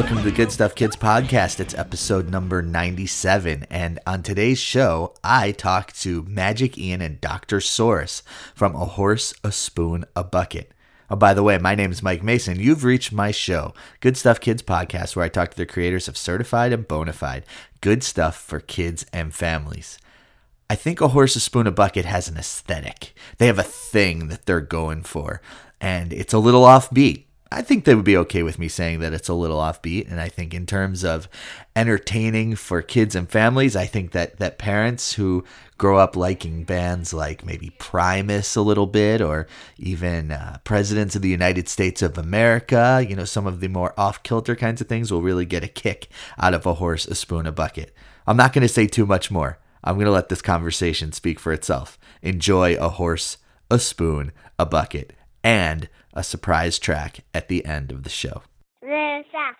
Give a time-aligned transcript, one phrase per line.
[0.00, 1.60] Welcome to the Good Stuff Kids podcast.
[1.60, 3.66] It's episode number 97.
[3.68, 7.58] And on today's show, I talk to Magic Ian and Dr.
[7.58, 8.22] Saurus
[8.54, 10.72] from A Horse, a Spoon, a Bucket.
[11.10, 12.58] Oh, by the way, my name is Mike Mason.
[12.58, 16.16] You've reached my show, Good Stuff Kids podcast, where I talk to the creators of
[16.16, 17.42] Certified and Bonafide
[17.82, 19.98] good stuff for kids and families.
[20.70, 23.14] I think a horse, a spoon, a bucket has an aesthetic.
[23.36, 25.42] They have a thing that they're going for,
[25.78, 27.24] and it's a little offbeat.
[27.52, 30.08] I think they would be okay with me saying that it's a little offbeat.
[30.08, 31.28] And I think in terms of
[31.74, 35.44] entertaining for kids and families, I think that that parents who
[35.76, 41.22] grow up liking bands like maybe Primus a little bit, or even uh, Presidents of
[41.22, 44.88] the United States of America, you know, some of the more off kilter kinds of
[44.88, 47.92] things will really get a kick out of a horse, a spoon, a bucket.
[48.28, 49.58] I'm not going to say too much more.
[49.82, 51.98] I'm going to let this conversation speak for itself.
[52.22, 53.38] Enjoy a horse,
[53.70, 58.42] a spoon, a bucket, and a surprise track at the end of the show.
[58.82, 59.56] This stuff.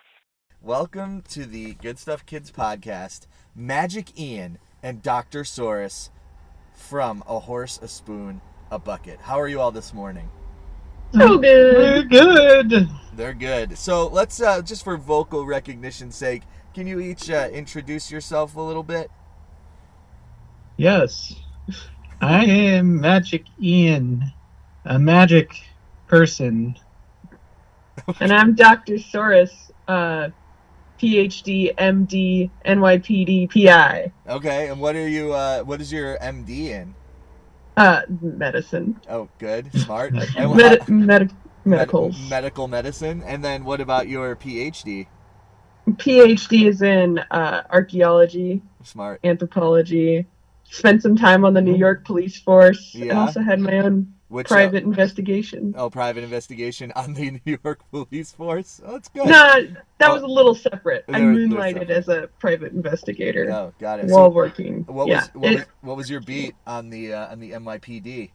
[0.61, 3.21] Welcome to the Good Stuff Kids podcast.
[3.55, 5.43] Magic Ian and Dr.
[5.43, 6.09] Saurus
[6.73, 9.19] from A Horse, a Spoon, a Bucket.
[9.21, 10.29] How are you all this morning?
[11.13, 11.41] So good.
[11.41, 12.89] They're good.
[13.15, 13.77] They're good.
[13.77, 18.61] So let's, uh, just for vocal recognition's sake, can you each uh, introduce yourself a
[18.61, 19.09] little bit?
[20.77, 21.33] Yes.
[22.21, 24.31] I am Magic Ian,
[24.85, 25.53] a magic
[26.11, 26.75] person.
[28.19, 28.95] And I'm Dr.
[28.95, 29.51] Saurus,
[29.87, 30.29] uh,
[30.99, 36.93] PhD, MD, NYPD, PI, Okay, and what are you, uh, what is your MD in?
[37.77, 40.13] uh, medicine, Oh, good, smart.
[40.35, 41.31] And med- med-
[41.63, 42.17] medicals.
[42.29, 43.23] medical medicine.
[43.25, 45.07] And then what about your PhD?
[45.91, 49.19] PhD is in uh, archaeology, Smart.
[49.23, 50.25] anthropology.
[50.65, 53.19] Spent some time on the New York police force, and Yeah.
[53.21, 55.73] also had my own Which uh, private investigation.
[55.77, 58.79] Oh, private investigation on the New York police force.
[58.85, 59.25] Oh, that's good.
[59.27, 60.13] No, that Oh.
[60.13, 61.03] was a little separate.
[61.09, 61.97] I They're- they're moonlighted separate.
[61.97, 64.05] as a private investigator Oh, got it.
[64.05, 64.83] while So, working.
[64.87, 67.51] what yeah, was what, it- was what was your beat on the uh, on the
[67.51, 68.31] NYPD?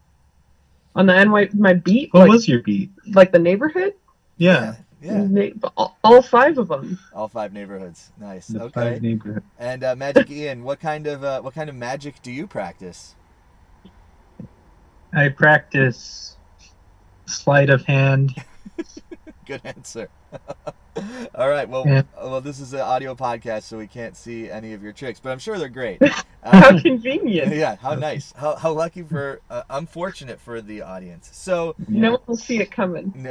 [0.95, 2.91] on the NY, my beat, What like, was your beat?
[3.15, 3.93] like the neighborhood.
[4.39, 5.25] Yeah, yeah.
[5.29, 6.99] Na- all, all five of them.
[7.15, 8.13] All five neighborhoods.
[8.19, 8.47] Nice.
[8.49, 8.73] the okay.
[8.93, 9.43] five neighborhood.
[9.59, 13.15] And uh, Magic Ian, what kind of uh, what kind of magic do you practice?
[15.13, 16.37] I practice
[17.27, 18.35] sleight of hand.
[19.47, 20.09] Good answer.
[21.35, 21.69] All right.
[21.69, 22.03] Well, Yeah.
[22.17, 25.31] well, this is an audio podcast, so we can't see any of your tricks, but
[25.31, 26.01] I'm sure they're great.
[26.43, 27.55] How Um, convenient.
[27.55, 27.77] yeah.
[27.77, 28.33] How nice.
[28.37, 31.29] How, how lucky for uh, unfortunate for the audience.
[31.33, 33.29] So No one will see it coming.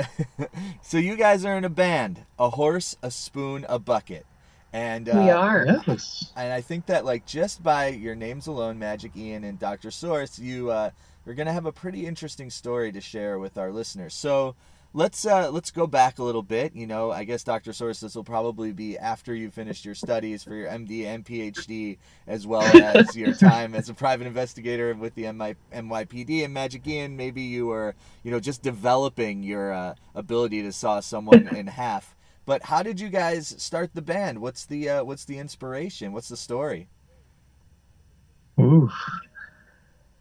[0.81, 4.25] so you guys are in a band, a horse, a spoon, a bucket,
[4.73, 5.65] and uh, we are.
[5.87, 6.31] Yes.
[6.35, 9.89] And I think that like just by your names alone, Magic Ian and Dr.
[9.89, 10.91] Saurus, you uh,
[11.25, 14.13] you're gonna have a pretty interesting story to share with our listeners.
[14.13, 14.55] So
[14.95, 16.75] let's uh, let's go back a little bit.
[16.75, 17.71] You know, I guess Dr.
[17.71, 21.97] Saurus, this will probably be after you finished your studies for your MD and PhD,
[22.25, 27.17] as well as your time as a private investigator with the NYPD and Magic Ian.
[27.17, 27.93] Maybe you were
[28.23, 32.15] you know just developing your uh, ability to saw someone in half.
[32.45, 34.39] But how did you guys start the band?
[34.39, 36.13] What's the uh, what's the inspiration?
[36.13, 36.87] What's the story?
[38.59, 38.89] Ooh.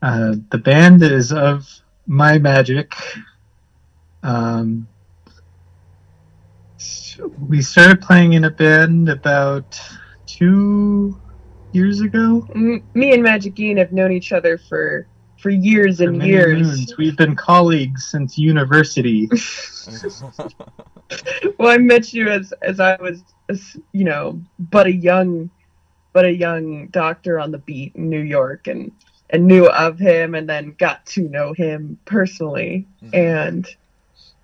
[0.04, 1.66] Uh, the band is of
[2.06, 2.92] my magic.
[4.22, 4.86] Um,
[7.48, 9.80] we started playing in a band about
[10.26, 11.18] two
[11.72, 12.46] years ago.
[12.54, 15.06] M- Me and Magic Ian have known each other for
[15.38, 16.60] for years For and years.
[16.66, 16.98] moons.
[16.98, 19.30] We've been colleagues since university.
[21.58, 25.48] Well, I met you as as I was, as, you know, but a young,
[26.12, 28.90] but a young doctor on the beat in New York, and
[29.34, 33.66] and knew of him, and then got to know him personally, and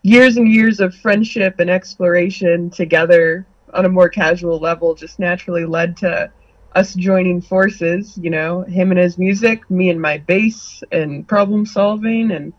[0.02, 5.64] years and years of friendship and exploration together on a more casual level just naturally
[5.64, 6.31] led to
[6.75, 11.66] us joining forces you know him and his music me and my bass and problem
[11.66, 12.52] solving and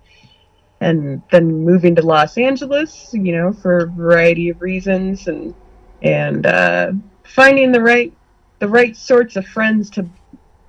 [0.81, 5.55] and then moving to los angeles you know for a variety of reasons and
[6.01, 6.91] and uh,
[7.23, 8.13] finding the right
[8.59, 10.07] the right sorts of friends to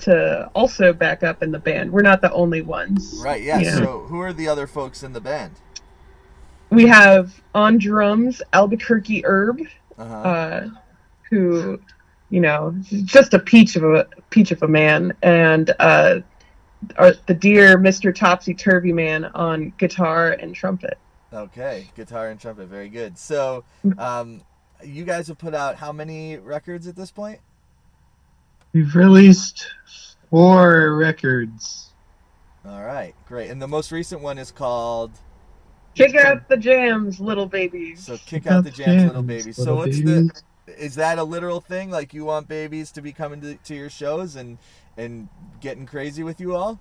[0.02, 3.42] to also back up in the band we're not the only ones right.
[3.42, 3.58] Yeah.
[3.58, 3.76] you know.
[3.76, 5.52] So who are the other folks in the band?
[6.70, 9.60] we have on drums albuquerque herb
[9.98, 10.14] Uh-huh.
[10.14, 10.68] uh,
[11.30, 11.78] who,
[12.30, 16.20] you know, just a peach of a peach of a man, and uh,
[16.96, 18.14] our, the dear Mr.
[18.14, 20.98] Topsy Turvy Man on guitar and trumpet.
[21.32, 21.90] okay.
[21.94, 22.66] Guitar and trumpet.
[22.68, 23.16] Very good.
[23.18, 23.64] So,
[23.98, 24.42] um,
[24.84, 27.38] you guys have put out how many records at this point?
[28.72, 29.66] We've released
[30.30, 31.90] four records.
[32.64, 33.50] All right, great.
[33.50, 35.12] And the most recent one is called
[35.94, 38.04] Kick out the jams, little babies.
[38.04, 39.56] So kick out the jams, little Jams, babies.
[39.56, 40.32] So what's babies.
[40.66, 41.90] the is that a literal thing?
[41.90, 44.58] Like you want babies to be coming to, to your shows and
[44.96, 45.28] and
[45.60, 46.80] getting crazy with you all?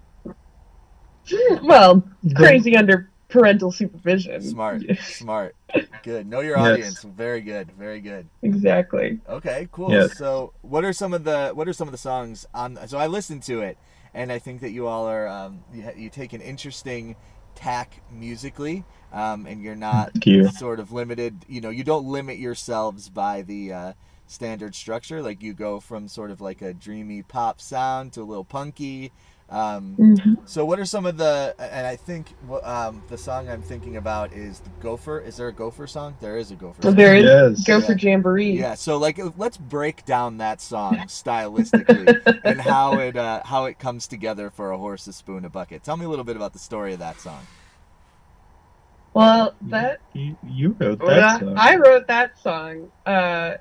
[1.61, 2.03] well,
[2.35, 4.43] crazy under parental supervision.
[4.49, 5.55] Smart, smart,
[6.03, 6.27] good.
[6.27, 6.57] Know your Yes.
[6.57, 7.03] audience.
[7.03, 8.29] Very good, very good.
[8.43, 9.19] Exactly.
[9.29, 10.09] Okay, cool.
[10.09, 10.11] Yes.
[10.11, 12.77] So what are some of the what are some of the songs on?
[12.87, 13.77] So I listened to it,
[14.13, 17.15] and I think that you all are um, you, you take an interesting
[17.55, 20.49] tack musically, um, and you're not you.
[20.49, 21.45] sort of limited.
[21.47, 23.93] You know, you don't limit yourselves by the uh,
[24.27, 25.21] standard structure.
[25.21, 29.13] Like you go from sort of like a dreamy pop sound to a little punky.
[29.51, 30.37] Um, Mhm.
[30.45, 31.53] so what are some of the?
[31.59, 32.33] And I think
[32.63, 35.19] um, the song I'm thinking about is the Gopher.
[35.19, 36.15] Is there a Gopher song?
[36.21, 36.81] There is a Gopher.
[36.83, 36.95] Song.
[36.95, 37.63] there is Yes.
[37.67, 38.51] Gopher Jamboree.
[38.51, 43.77] Yeah, so like let's break down that song stylistically and how it uh, how it
[43.77, 45.83] comes together for a horse, a spoon, a bucket.
[45.83, 47.49] Tell me a little bit about the story of that song.
[49.13, 51.55] Well, that You, you wrote that Well, song.
[51.57, 52.89] I wrote that song.
[53.05, 53.55] Uh,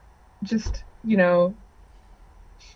[0.45, 1.55] just you know,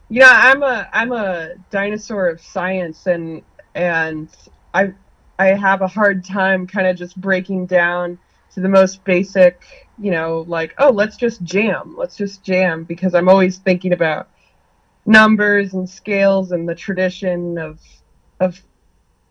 [0.09, 3.43] you know, I'm a I'm a dinosaur of science, and
[3.75, 4.29] and
[4.73, 4.93] I
[5.39, 8.19] I have a hard time kind of just breaking down
[8.55, 13.15] to the most basic, you know, like oh, let's just jam, let's just jam, because
[13.15, 14.29] I'm always thinking about
[15.07, 17.81] numbers and scales and the tradition of
[18.41, 18.61] of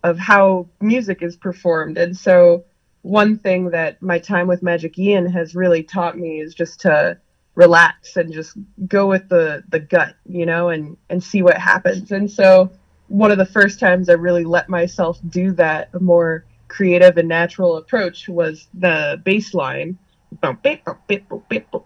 [0.03, 2.65] of how music is performed, and so
[3.03, 7.17] one thing that my time with Magic Ian has really taught me is just to
[7.55, 8.57] relax and just
[8.87, 12.11] go with the the gut, you know, and and see what happens.
[12.11, 12.71] And so
[13.07, 17.29] one of the first times I really let myself do that, a more creative and
[17.29, 19.97] natural approach was the bass line.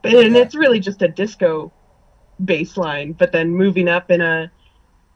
[0.03, 1.73] And it's really just a disco
[2.43, 4.49] bass line, but then moving up in a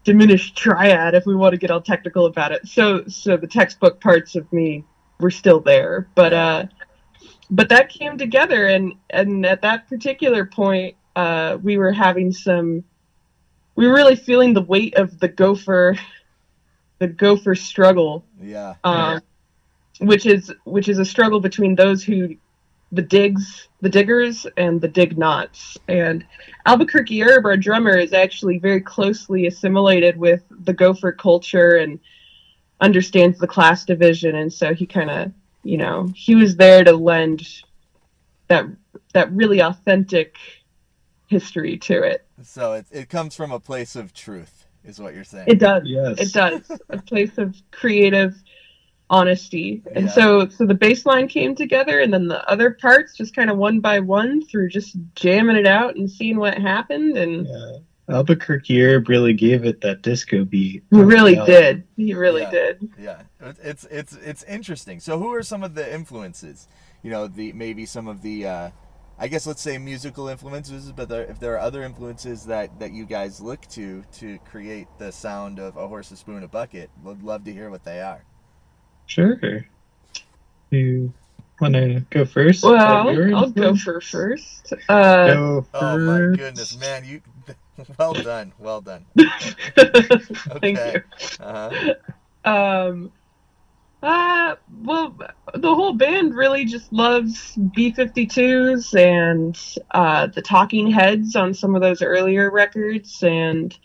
[0.03, 2.67] diminished triad if we want to get all technical about it.
[2.67, 4.83] So so the textbook parts of me
[5.19, 6.65] were still there but uh
[7.51, 12.83] but that came together and and at that particular point uh we were having some
[13.75, 15.97] we were really feeling the weight of the gopher
[16.99, 18.23] the gopher struggle.
[18.39, 19.21] Yeah, um
[19.99, 22.35] which is which is a struggle between those who
[22.91, 26.25] the digs the diggers and the dig knots and
[26.65, 31.99] albuquerque herb our drummer is actually very closely assimilated with the gopher culture and
[32.81, 35.31] understands the class division and so he kind of
[35.63, 37.47] you know he was there to lend
[38.47, 38.65] that
[39.13, 40.35] that really authentic
[41.27, 45.23] history to it so it it comes from a place of truth, is what you're
[45.23, 45.45] saying.
[45.47, 46.19] it does Yes.
[46.19, 48.35] it does a place of creative
[49.09, 50.11] honesty and Yeah.
[50.11, 53.57] so so the bass line came together and then the other parts just kind of
[53.57, 57.77] one by one through just jamming it out and seeing what happened and Yeah.
[58.11, 60.83] Albuquerque Herb really gave it that disco beat.
[60.91, 61.45] he really Yeah.
[61.45, 62.51] did he really Yeah.
[62.51, 63.21] did Yeah,
[63.63, 64.99] it's it's it's interesting.
[64.99, 66.67] So who are some of the influences?
[67.03, 68.69] You know, the maybe some of the uh,
[69.17, 72.91] I guess let's say musical influences, but there, if there are other influences that that
[72.91, 76.89] you guys look to to create the sound of a horse, a spoon, a bucket,
[77.03, 78.23] would love to hear what they are.
[79.05, 79.39] Sure.
[80.71, 81.13] You
[81.59, 82.63] want to go first?
[82.63, 87.05] well i'll go for first uh Go Oh my goodness, man!
[87.05, 87.21] You
[87.99, 89.05] well done, well done.
[90.61, 91.01] thank you
[91.39, 91.93] Uh-huh.
[92.43, 93.11] um
[94.03, 95.15] uh well
[95.53, 99.57] the whole band really just loves b-52s and
[99.91, 103.77] uh the talking heads on some of those earlier records and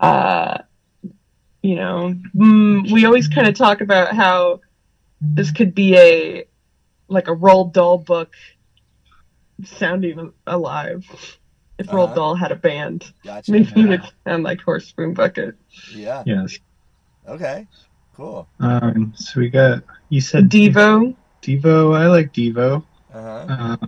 [0.00, 0.58] uh
[1.62, 4.60] you know mm, we always kind of talk about how
[5.20, 6.44] this could be a
[7.08, 8.34] like a Roald Dahl book
[9.64, 11.06] sounding alive
[11.82, 11.96] if Uh-huh.
[11.98, 13.50] Roald Dahl had a band Gotcha.
[13.52, 15.54] maybe it would sound like horse spoon bucket
[15.94, 16.22] Yeah.
[16.26, 16.58] Yes.
[17.28, 17.66] Okay.
[18.14, 18.46] Cool.
[18.60, 19.12] Um.
[19.16, 19.82] So we got.
[20.08, 21.96] You said Devo Devo.
[21.96, 22.84] I like Devo.
[23.12, 23.46] Uh-huh.
[23.48, 23.86] Uh,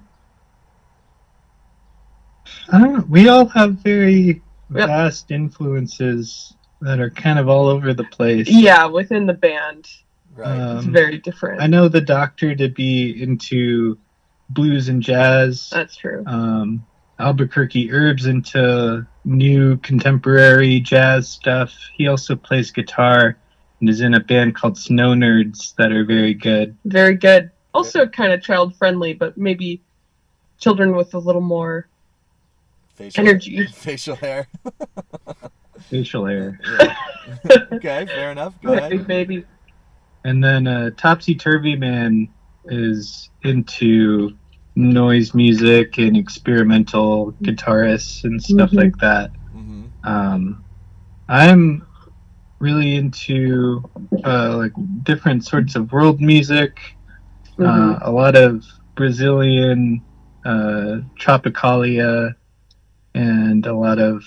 [2.70, 3.04] I don't know.
[3.08, 4.42] We all have very
[4.74, 4.86] Yep.
[4.88, 8.48] vast influences that are kind of all over the place.
[8.48, 9.86] yeah within the band
[10.34, 10.56] Right.
[10.56, 13.98] it's Um, very different I know the doctor to be into
[14.50, 15.68] blues and jazz.
[15.70, 16.84] that's true Um,
[17.18, 21.72] Albuquerque Herbs into new contemporary jazz stuff.
[21.94, 23.36] He also plays guitar
[23.80, 26.76] and is in a band called Snow Nerds that are very good.
[26.84, 29.82] very good also kind of child friendly but maybe
[30.58, 31.88] children with a little more
[32.94, 33.66] facial energy.
[33.72, 34.46] Facial hair.
[35.80, 36.58] Facial hair.
[36.78, 36.96] Yeah.
[37.72, 38.06] okay.
[38.06, 38.54] Fair enough.
[38.62, 38.90] Go ahead.
[38.90, 39.44] big baby
[40.22, 42.28] And then uh, Topsy Turvy Man
[42.66, 44.36] is into
[44.76, 48.76] noise music and experimental guitarists and stuff Mhm.
[48.76, 49.30] like that.
[49.52, 50.64] hmm Um,
[51.28, 51.86] I'm
[52.58, 53.82] really into
[54.24, 56.78] uh, like different sorts of world music,
[57.58, 57.66] Mhm.
[57.66, 58.64] uh, a lot of
[58.96, 60.02] Brazilian
[60.44, 62.34] uh, tropicalia,
[63.14, 64.22] and a lot of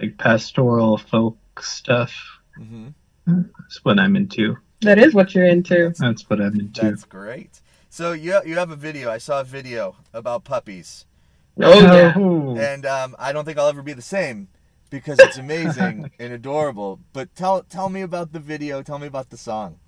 [0.00, 2.12] like pastoral folk stuff.
[2.56, 2.88] hmm
[3.26, 4.56] That's what I'm into.
[4.82, 5.92] that is what you're into.
[5.98, 6.82] That's what I'm into.
[6.82, 7.60] That's great.
[7.96, 9.10] So you you have a video.
[9.10, 11.06] I saw a video about puppies,
[11.58, 12.12] Oh yeah.
[12.14, 12.54] Oh.
[12.54, 14.48] and um, I don't think I'll ever be the same
[14.90, 17.00] because it's amazing and adorable.
[17.14, 18.82] But tell tell me about the video.
[18.82, 19.78] Tell me about the song.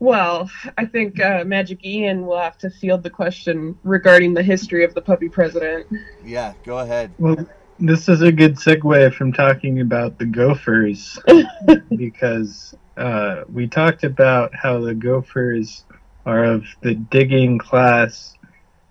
[0.00, 4.82] Well, I think uh, Magic Ian will have to field the question regarding the history
[4.82, 5.86] of the puppy president.
[6.24, 7.12] Yeah, go ahead.
[7.18, 7.46] Well,
[7.78, 11.20] this is a good segue from talking about the Gophers
[11.96, 15.84] because uh, we talked about how the Gophers
[16.26, 18.34] are of the digging class,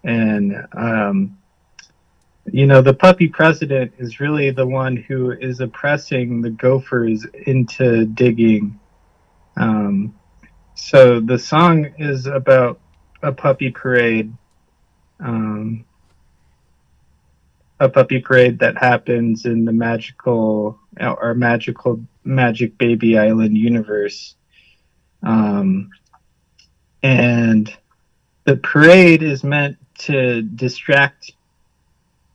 [0.03, 1.37] and um,
[2.45, 8.05] you know the puppy president is really the one who is oppressing the Gophers into
[8.05, 8.79] digging.
[9.57, 10.15] Um,
[10.75, 12.79] so the song is about
[13.21, 14.33] a puppy parade.
[15.19, 15.85] Um,
[17.79, 24.35] a puppy parade that happens in the magical or magical magic baby island universe
[25.23, 25.89] um,
[27.03, 27.75] and
[28.45, 31.31] the parade is meant to distract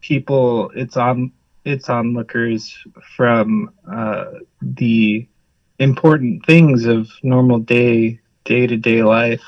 [0.00, 1.32] people its on
[1.64, 2.76] its onlookers
[3.16, 4.24] from uh,
[4.62, 5.26] the
[5.78, 9.42] important things of normal day day to day life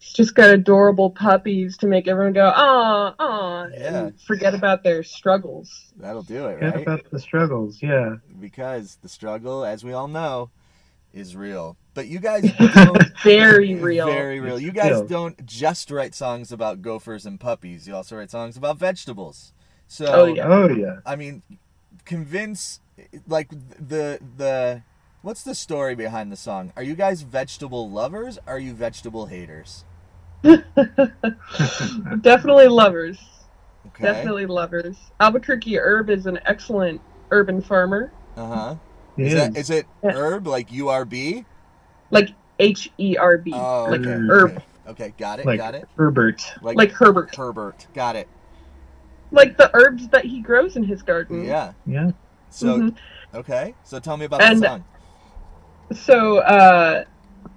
[0.00, 4.06] It's just got adorable puppies to make everyone go, ah, ah, Yeah.
[4.06, 5.92] and forget about their struggles.
[5.98, 6.82] That'll do it, Forget right?
[6.82, 10.50] about the struggles yeah Because the struggle, as we all know,
[11.12, 11.76] is real.
[11.94, 12.42] But you guys
[12.74, 14.06] don't Very real.
[14.06, 14.58] Very real.
[14.58, 15.06] You guys real.
[15.06, 17.86] don't just write songs about gophers and puppies.
[17.88, 19.52] You also write songs about vegetables.
[19.88, 20.46] So Oh, yeah.
[20.46, 21.42] oh yeah I mean,
[22.04, 22.80] convince
[23.28, 24.82] like the the
[25.22, 26.72] what's the story behind the song?
[26.76, 28.38] Are you guys vegetable lovers?
[28.46, 29.84] Are you vegetable haters?
[32.20, 33.18] Definitely lovers.
[33.88, 34.04] Okay.
[34.04, 34.96] Definitely lovers.
[35.20, 38.12] Albuquerque Herb is an excellent urban farmer.
[38.36, 38.76] Uh
[39.16, 39.22] huh.
[39.22, 39.56] It Is that is.
[39.56, 41.44] is it herb like U R B?
[42.10, 43.52] Like H E R B.
[43.54, 44.10] Oh, like okay.
[44.10, 44.50] herb.
[44.52, 44.64] Okay.
[44.88, 45.46] Okay, got it.
[45.46, 45.88] like got it.
[45.96, 47.34] Herbert Like Herbert.
[47.34, 47.86] Herbert.
[47.92, 48.28] Got it.
[49.32, 51.44] Like the herbs that he grows in his garden.
[51.44, 51.72] Yeah.
[51.86, 52.12] yeah
[52.50, 52.96] So Mhm.
[53.34, 53.74] okay.
[53.82, 54.84] So tell me about And- the song.
[55.92, 57.04] So, uh,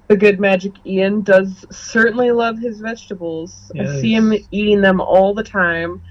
[0.08, 3.72] the good Magic Ian does certainly love his vegetables.
[3.80, 6.02] I see him eating them all the time,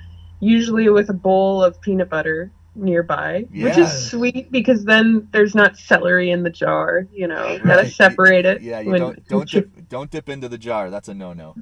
[0.41, 5.77] usually with a bowl of peanut butter nearby, which is sweet because then there's not
[5.77, 7.07] celery in the jar.
[7.13, 7.65] You know, Right.
[7.65, 8.63] gotta separate it.
[8.63, 10.91] Yeah, you when- don't don't dip, don't dip into the jar.
[10.91, 11.55] That's a no no.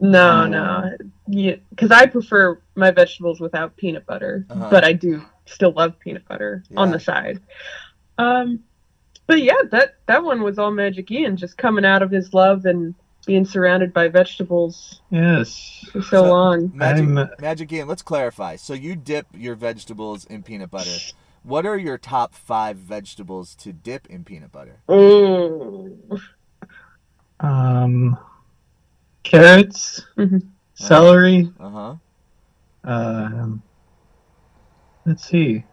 [0.00, 0.96] No, no,
[1.28, 4.68] because I prefer my vegetables without peanut butter, Uh-huh.
[4.70, 7.40] but I do still love peanut butter on the side.
[8.16, 8.60] Um,
[9.26, 12.64] but yeah, that that one was all Magic Ian, just coming out of his love
[12.64, 12.94] and
[13.28, 16.72] being surrounded by vegetables yes for so So- long.
[16.74, 18.56] Magic I'm- Magic Ian, let's clarify.
[18.56, 20.96] So you dip your vegetables in peanut butter.
[21.42, 24.80] What are your top five vegetables to dip in peanut butter?
[24.88, 26.20] Mm.
[27.40, 28.18] um
[29.22, 30.42] carrots Mhm.
[30.74, 31.94] celery Uh huh.
[32.84, 33.62] um
[35.06, 35.64] let's see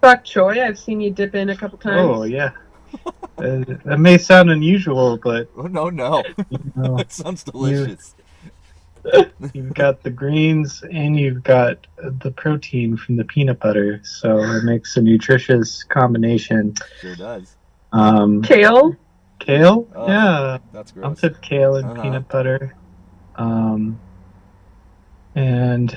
[0.00, 2.00] Bok choy, I've seen you dip in a couple times.
[2.10, 2.50] oh yeah
[3.38, 8.14] uh, that may sound unusual but Oh no no, you know, that sounds delicious.
[9.52, 11.86] you've got the greens and you've got
[12.22, 17.54] the protein from the peanut butter so it makes a nutritious combination Sure does.
[17.92, 18.96] um Kale,
[19.38, 21.04] kale Oh, yeah That's great.
[21.04, 21.20] I'll gross.
[21.20, 22.02] put kale and Uh-huh.
[22.02, 22.74] peanut butter
[23.36, 24.00] um
[25.36, 25.96] and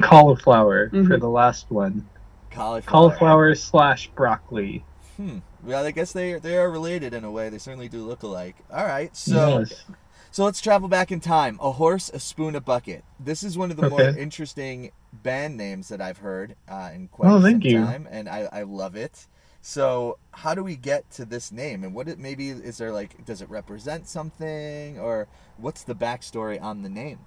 [0.00, 1.20] cauliflower for Mhm.
[1.20, 2.08] the last one
[2.50, 2.82] Cauliflower.
[2.90, 4.84] cauliflower slash broccoli
[5.16, 5.38] Hmm.
[5.62, 7.48] Well, I guess they they are related in a way.
[7.48, 8.56] They certainly do look alike.
[8.72, 9.14] All right.
[9.16, 9.84] So Yes.
[10.30, 11.58] so let's travel back in time.
[11.62, 13.04] A horse, a spoon, a bucket.
[13.20, 17.28] This is one of the more interesting band names that I've heard uh, in quite
[17.28, 19.26] Oh, some time, and I, I love it.
[19.60, 23.24] So how do we get to this name, and what it maybe is there like?
[23.26, 27.20] Does it represent something, or what's the backstory on the name?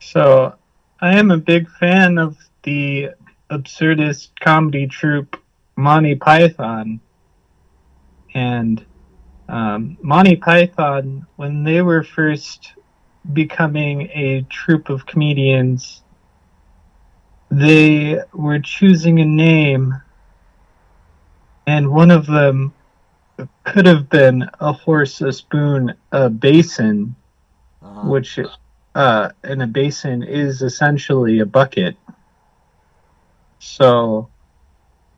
[0.00, 0.54] So,
[1.00, 3.10] I am a big fan of the
[3.50, 5.41] absurdist comedy troupe
[5.76, 7.00] Monty Python.
[8.34, 8.84] And
[9.48, 12.72] um, Monty Python, when they were first
[13.32, 16.02] becoming a troupe of comedians,
[17.50, 19.94] they were choosing a name,
[21.66, 22.72] and one of them
[23.64, 27.14] could have been a horse, a spoon, a basin,
[27.82, 28.08] Uh-huh.
[28.08, 28.38] which
[28.94, 31.96] uh, in a basin is essentially a bucket.
[33.58, 34.28] So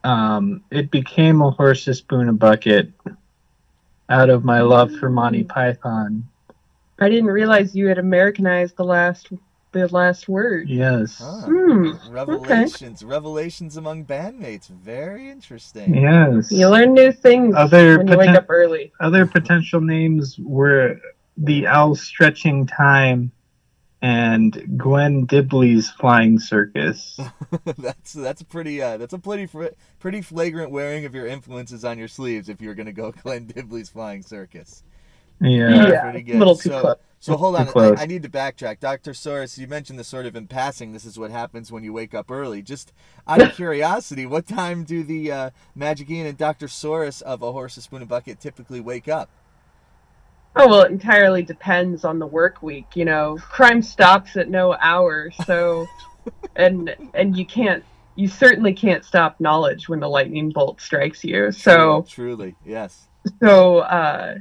[0.05, 2.93] um, it became a horse, a spoon, a bucket
[4.09, 6.29] out of my love for Monty Python.
[7.01, 9.31] I didn't realize you had Americanized the last
[9.73, 10.69] the last word.
[10.69, 11.19] Yes.
[11.19, 11.47] Huh.
[11.47, 11.93] Hmm.
[12.09, 14.69] Revelations, revelations among bandmates.
[14.69, 15.95] Very interesting.
[15.97, 16.53] Yes.
[16.53, 18.93] You learn new things Other when you wake up early.
[19.01, 21.01] Other potential names were
[21.37, 23.33] the Owl Stretching Time
[24.05, 27.19] and Gwen Dibley's Flying Circus.
[27.79, 29.49] that's that's a pretty uh, that's a pretty
[29.99, 33.89] pretty flagrant wearing of your influences on your sleeves if you're gonna go Glenn Dibley's
[33.89, 34.83] Flying Circus.
[35.41, 35.89] Yeah.
[35.89, 36.97] Yeah, pretty a little too so, close.
[37.19, 38.81] So hold on, I, I need to backtrack.
[38.81, 39.13] Dr.
[39.13, 40.93] Saurus, you mentioned this sort of in passing.
[40.93, 42.61] This is what happens when you wake up early.
[42.61, 42.93] Just
[43.27, 46.67] out of curiosity, what time do the uh, Magic Ian and Dr.
[46.67, 49.31] Saurus of A Horse, a Spoon, and Bucket typically wake up?
[50.57, 52.87] Oh well, it entirely depends on the work week.
[52.95, 55.87] You know, crime stops at no hour, so
[56.57, 57.85] and and you can't,
[58.15, 61.51] you certainly can't stop knowledge when the lightning bolt strikes you.
[61.51, 63.09] So truly, yes.
[63.41, 64.37] so uh,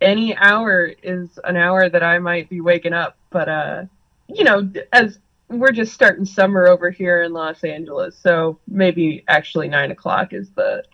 [0.00, 3.16] any hour is an hour that I might be waking up.
[3.30, 3.84] But uh,
[4.28, 9.68] you know, as we're just starting summer over here in Los Angeles, so maybe actually
[9.68, 10.84] nine o'clock is the.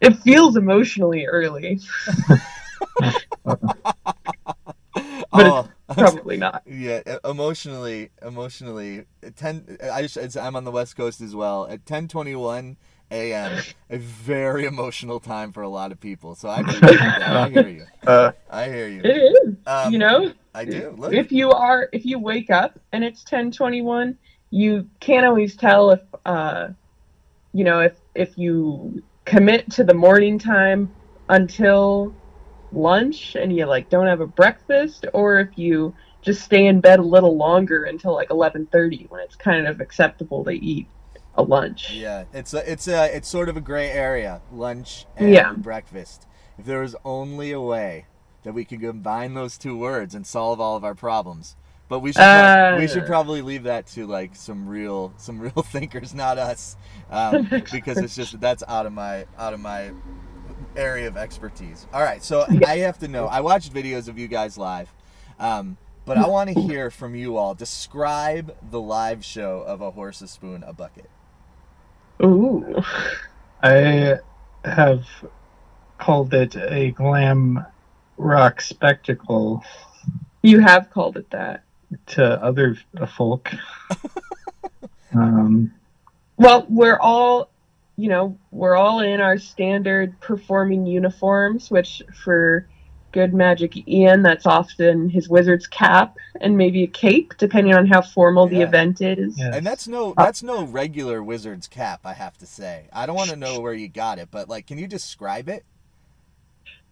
[0.00, 1.80] It feels emotionally early,
[5.32, 6.62] oh, probably not.
[6.66, 7.00] yeah.
[7.24, 9.04] Emotionally, emotionally,
[9.36, 9.78] ten.
[9.92, 11.66] I just it's- I'm on the West Coast as well.
[11.66, 12.76] At 10:21
[13.12, 16.34] a.m., a very emotional time for a lot of people.
[16.34, 17.22] So I, agree with that.
[17.22, 17.86] I hear you.
[18.06, 19.02] Uh, I hear you.
[19.04, 19.54] It is.
[19.66, 20.94] Um, you know, I do.
[20.96, 24.16] Look, if you are if you wake up and it's 1021
[24.50, 26.68] you can't always tell if uh
[27.52, 30.90] you know if if you commit to the morning time
[31.28, 32.12] until
[32.72, 36.98] lunch and you like don't have a breakfast or if you just stay in bed
[36.98, 40.88] a little longer until like 11:30 when it's kind of acceptable to eat
[41.34, 45.32] a lunch Yeah, it's a, it's a, it's sort of a gray area, lunch and
[45.32, 45.54] Yeah.
[45.62, 46.26] breakfast.
[46.58, 48.06] If there was only a way
[48.44, 51.56] that we could combine those two words and solve all of our problems,
[51.88, 52.70] but we should Uh.
[52.70, 56.76] we should probably leave that to like some real some real thinkers, not us,
[57.10, 59.92] um, because it's just that's out of my out of my
[60.76, 61.86] area of expertise.
[61.92, 63.26] All right, so I have to know.
[63.26, 64.92] I watched videos of you guys live.
[65.38, 67.54] Um, but I want to hear from you all.
[67.54, 71.08] Describe the live show of a horse, a spoon, a bucket.
[72.22, 72.82] ooh
[73.62, 74.18] I
[74.64, 75.06] have
[75.98, 77.64] called it a glam
[78.16, 79.62] rock spectacle
[80.42, 81.64] you have called it that
[82.06, 82.76] to other
[83.16, 83.50] folk.
[85.14, 85.72] um,
[86.36, 87.50] Well, we're all,
[88.00, 92.68] you know, we're all in our standard performing uniforms, which for
[93.12, 98.00] good Magic Ian, that's often his wizard's cap and maybe a cape, depending on how
[98.00, 99.38] formal the event is.
[99.38, 99.54] Yeah.
[99.54, 102.88] And that's no uh, that's no regular wizard's cap, I have to say.
[102.92, 105.64] I don't want to know where you got it, but like, can you describe it?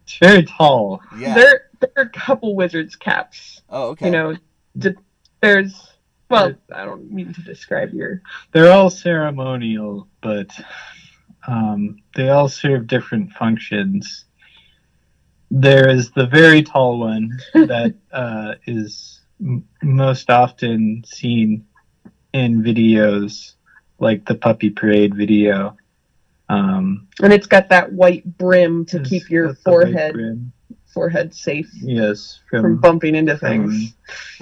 [0.09, 1.03] it's very tall.
[1.19, 1.35] Yeah.
[1.35, 3.61] There, there are a couple wizard's caps.
[3.69, 4.07] oh, okay.
[4.07, 4.37] You know,
[4.77, 4.95] d-
[5.43, 5.93] there's,
[6.31, 8.23] well, I don't mean to describe your.
[8.53, 10.51] They're all ceremonial, but
[11.47, 14.25] um, they all serve different functions.
[15.51, 21.65] There is the very tall one that uh, is m- most often seen
[22.33, 23.55] in videos,
[23.99, 25.77] like the Puppy Parade video.
[26.51, 30.53] Um, And it's got that white brim to keep your got the white forehead
[30.87, 33.95] forehead safe Yes, from from, bumping into things.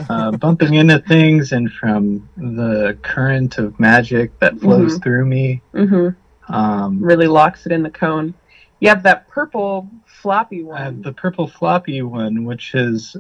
[0.09, 5.63] uh, bumping into things and from the current of magic that flows through me.
[5.73, 6.11] hmm
[6.49, 8.35] Um, really locks it in the cone.
[8.81, 11.03] You have that purple floppy I have one.
[11.03, 13.17] the purple floppy one, which is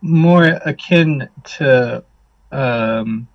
[0.00, 2.04] more akin to
[2.52, 3.28] um,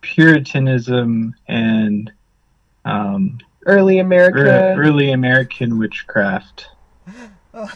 [0.00, 2.12] Puritanism and
[2.84, 4.74] um, early ear- America.
[4.76, 6.66] early American witchcraft.
[7.54, 7.68] okay.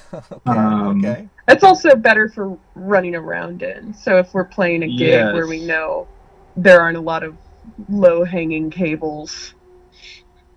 [0.46, 1.28] Um, okay.
[1.46, 3.94] That's also better for running around in.
[3.94, 5.32] So if we're playing a gig Yes.
[5.32, 6.08] where we know
[6.56, 7.36] there aren't a lot of
[7.88, 9.54] low hanging cables,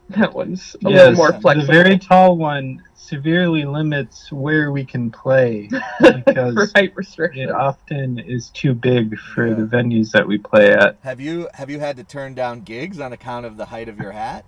[0.18, 1.42] that one's a little more flexible.
[1.42, 1.74] the flexible.
[1.74, 5.68] very tall one severely limits where we can play
[6.00, 6.94] because for height
[7.36, 9.54] it often is too big for Yeah.
[9.56, 10.98] the venues that we play at.
[11.04, 13.98] Have you have you had to turn down gigs on account of the height of
[13.98, 14.46] your hat?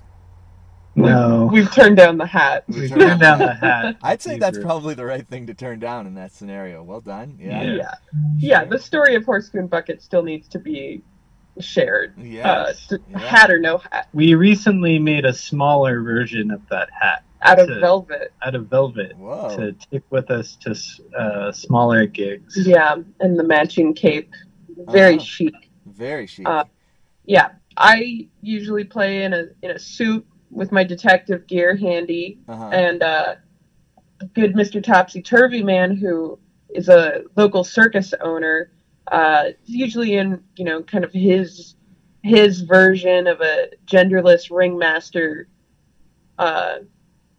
[0.93, 2.65] No, We've turned down the hat.
[2.67, 3.95] we turned down the hat.
[4.03, 6.83] I'd say that's probably the right thing to turn down in that scenario.
[6.83, 7.37] Well done.
[7.39, 7.61] Yeah.
[7.63, 7.73] Yeah.
[7.75, 7.93] Yeah.
[8.37, 11.01] Yeah, the story of Horse Spoon Bucket still needs to be
[11.59, 12.13] shared.
[12.17, 12.45] Yes.
[12.45, 13.17] Uh, s- Yeah.
[13.19, 14.07] Hat or no hat.
[14.13, 18.31] We recently made a smaller version of that hat Out of To- velvet.
[18.41, 19.55] out of velvet Whoa.
[19.57, 20.75] to take with us to
[21.17, 22.55] uh, smaller gigs.
[22.65, 24.31] Yeah, and the matching cape.
[24.89, 25.23] Very Uh-huh.
[25.23, 25.53] chic.
[25.85, 26.47] Very chic.
[26.47, 26.63] Uh,
[27.25, 32.69] Yeah, I usually play in a in a suit with my detective gear handy, Uh-huh.
[32.73, 33.35] and uh,
[34.33, 34.83] good Mr.
[34.83, 36.37] Topsy Turvy Man, who
[36.69, 38.71] is a local circus owner,
[39.11, 41.75] uh, usually in you know kind of his
[42.23, 45.47] his version of a genderless ringmaster
[46.39, 46.77] uh,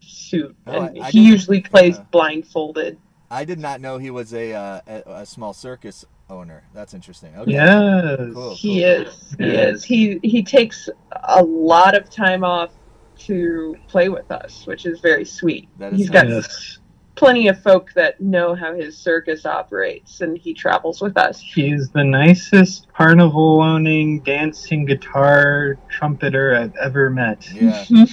[0.01, 2.03] suit, Oh, and I- I he usually plays yeah.
[2.11, 2.97] blindfolded.
[3.31, 6.63] I did not know he was a, uh, a a small circus owner.
[6.73, 7.35] That's interesting.
[7.35, 7.53] Okay.
[7.53, 8.17] Yes.
[8.33, 8.55] Cool.
[8.55, 9.35] He is.
[9.39, 9.61] He Yeah.
[9.69, 9.83] is.
[9.83, 10.87] He he takes
[11.23, 12.71] a lot of time off
[13.19, 15.67] to play with us, which is very sweet.
[15.79, 16.79] That is He's got Yes.
[17.23, 21.39] Plenty of folk that know how his circus operates, and he travels with us.
[21.39, 27.49] He's the nicest carnival owning, dancing guitar trumpeter I've ever met.
[27.53, 27.83] Yeah.
[27.89, 28.05] very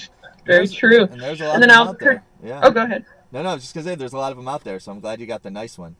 [0.46, 1.04] There's- true.
[1.04, 2.24] And there's a lot And of then them I'll out there.
[2.42, 2.60] Yeah.
[2.62, 3.04] Oh, go ahead.
[3.32, 5.26] No, no, just because there's a lot of them out there, so I'm glad you
[5.26, 5.96] got the nice one.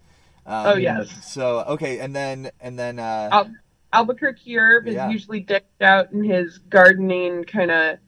[0.46, 1.08] Um, Oh, yes.
[1.32, 3.50] So okay, and then and then uh, Al-
[3.92, 7.98] Albuquerque Herb is usually decked out in his gardening kind of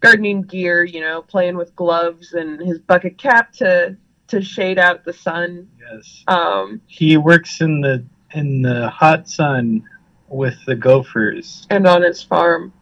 [0.00, 3.96] gardening gear, you know, playing with gloves and his bucket cap to
[4.28, 5.68] to shade out the sun.
[5.78, 6.24] Yes.
[6.28, 9.82] Um, He works in the in the hot sun
[10.28, 11.66] with the gophers.
[11.70, 12.72] and on his farm.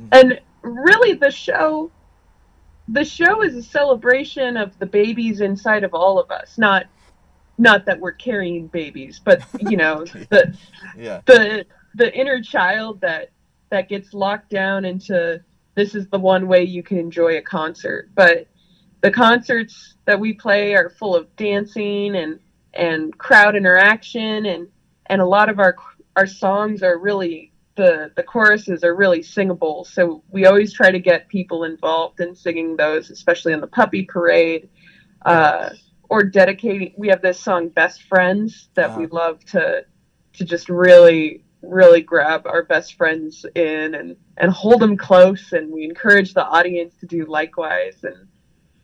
[0.00, 0.08] Mhm.
[0.12, 1.90] And really the show
[2.88, 6.58] the show is a celebration of the babies inside of all of us.
[6.58, 6.86] Not
[7.58, 10.56] not that we're carrying babies, but you know, the
[10.96, 13.30] yeah, the the inner child that
[13.70, 15.40] that gets locked down into
[15.74, 18.10] this is the one way you can enjoy a concert.
[18.14, 18.46] But
[19.02, 22.38] the concerts that we play are full of dancing and
[22.74, 24.68] and crowd interaction and
[25.06, 25.76] and a lot of our
[26.16, 29.84] our songs are really the the choruses are really singable.
[29.84, 34.04] So we always try to get people involved in singing those especially in the puppy
[34.04, 34.68] parade
[35.24, 35.70] uh,
[36.08, 39.84] or dedicating we have this song best friends that we love to
[40.34, 45.52] to just really really grab our best friends in and and hold them close.
[45.52, 47.96] And we encourage the audience to do likewise.
[48.02, 48.28] And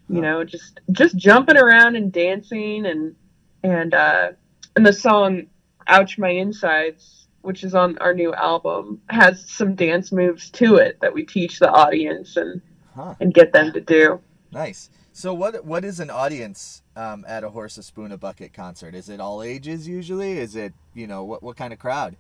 [0.08, 3.14] you know just just jumping around and dancing and
[3.62, 4.30] and uh
[4.76, 5.46] and the song
[5.86, 10.98] ouch my insides which is on our new album has some dance moves to it
[11.00, 12.60] that we teach the audience and
[12.94, 13.14] Huh.
[13.20, 14.90] and get them to do nice.
[15.12, 18.94] So what what is an audience um, at a horse, a spoon, a bucket concert?
[18.94, 20.38] Is it all ages usually?
[20.38, 22.16] Is it you know what what kind of crowd?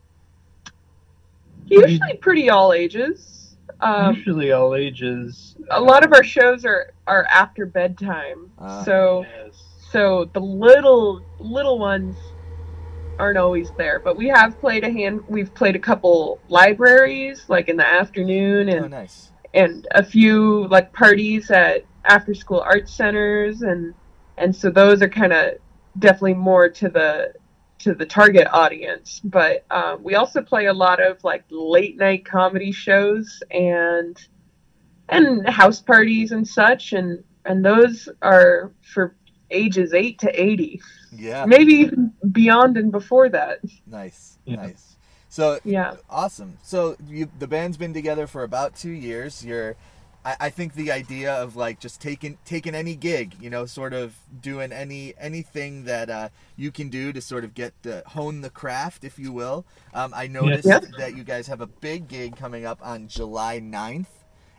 [1.66, 3.47] usually pretty all ages
[3.80, 5.56] um Usually all ages.
[5.70, 8.82] a lot of our shows are are after bedtime Ah.
[8.84, 9.62] so Yes.
[9.90, 12.16] so the little little ones
[13.18, 17.68] aren't always there but we have played a hand we've played a couple libraries like
[17.68, 19.32] in the afternoon and oh, nice.
[19.54, 23.92] and a few like parties at after school art centers and
[24.36, 25.54] and so those are kind of
[25.98, 27.32] definitely more to the
[27.78, 32.24] to the target audience but um, we also play a lot of like late night
[32.24, 34.26] comedy shows and
[35.08, 39.14] and house parties and such and and those are for
[39.50, 40.80] ages 8 to 80
[41.12, 41.90] Yeah, maybe
[42.32, 44.56] beyond and before that nice, Yeah.
[44.56, 44.96] nice.
[45.30, 46.58] So yeah awesome.
[46.62, 49.44] So you the band's been together for about two years.
[49.44, 49.76] You're
[50.24, 53.92] I, I think the idea of like just taking taking any gig, you know, sort
[53.92, 58.40] of doing any anything that uh, you can do to sort of get the hone
[58.40, 59.64] the craft, if you will.
[59.94, 60.84] Um, I noticed Yep.
[60.98, 64.06] that you guys have a big gig coming up on July 9th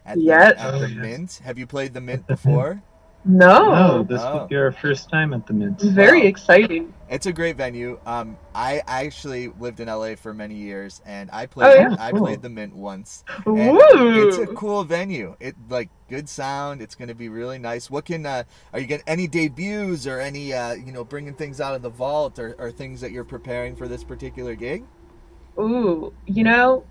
[0.06, 0.54] at the, Yes.
[0.58, 0.98] at Oh, the yes.
[0.98, 1.42] Mint.
[1.44, 2.82] Have you played the Mint before?
[3.26, 4.34] No Oh, this Oh.
[4.34, 5.82] will be our first time at the Mint.
[5.82, 6.28] very Wow.
[6.28, 8.00] exciting It's a great venue.
[8.06, 11.96] Um, I actually lived in LA for many years, and I played yeah?
[11.98, 12.20] I Cool.
[12.22, 13.24] played the Mint once.
[13.46, 13.80] Woo!
[14.14, 15.36] It's a cool venue.
[15.40, 16.82] It like good sound.
[16.82, 17.90] It's going to be really nice.
[17.90, 21.60] What can uh, are you getting any debuts or any uh, you know bringing things
[21.60, 24.86] out of the vault or, or things that you're preparing for this particular gig?
[25.60, 26.86] Ooh, you know,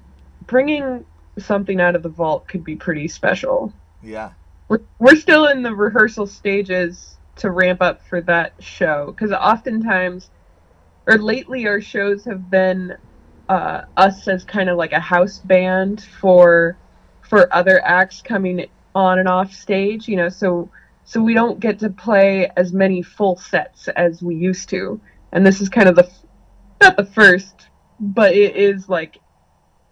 [0.46, 1.04] bringing
[1.38, 3.72] something out of the vault could be pretty special.
[4.02, 4.32] Yeah.
[4.68, 10.30] We're, we're still in the rehearsal stages to ramp up for that show because oftentimes,
[11.06, 12.96] or lately, our shows have been
[13.48, 16.76] uh, us as kind of like a house band for
[17.22, 20.06] for other acts coming on and off stage.
[20.06, 20.70] You know, so
[21.04, 25.00] so we don't get to play as many full sets as we used to,
[25.32, 26.10] and this is kind of the
[26.82, 29.18] not the first, but it is like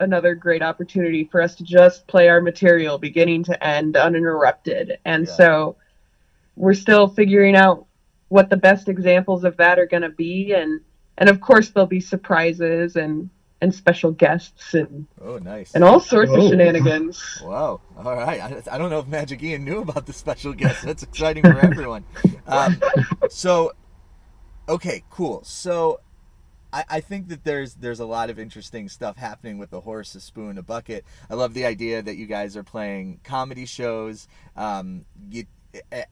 [0.01, 4.99] another great opportunity for us to just play our material beginning to end uninterrupted.
[5.05, 5.33] And Yeah.
[5.35, 5.77] so
[6.57, 7.87] we're still figuring out
[8.29, 10.81] what the best examples of that are going to be and
[11.19, 13.31] and of course there'll be surprises and
[13.63, 15.75] and special guests and Oh, nice.
[15.75, 16.49] and all sorts of Oh.
[16.51, 17.23] shenanigans.
[17.43, 17.81] Wow.
[17.97, 18.41] All right.
[18.41, 20.83] I, I don't know if Magic Ian knew about the special guest.
[20.83, 22.05] That's exciting for everyone.
[22.47, 22.79] Um,
[23.31, 23.73] so,
[24.69, 25.43] okay, cool.
[25.45, 26.01] So,
[26.77, 30.15] I, I think that there's there's a lot of interesting stuff happening with the horse,
[30.15, 31.07] a spoon, a bucket.
[31.31, 34.29] I love the idea that you guys are playing comedy shows.
[34.57, 35.47] Um, you,